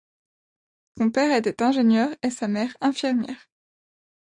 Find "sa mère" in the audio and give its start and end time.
2.31-2.75